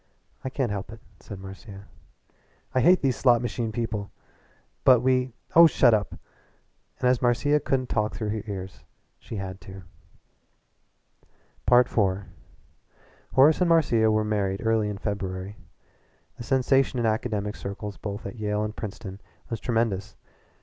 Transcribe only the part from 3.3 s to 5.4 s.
machine people!" "But we"